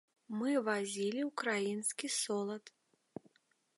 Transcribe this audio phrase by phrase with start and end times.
[0.37, 2.63] Мы вазілі ўкраінскі солад.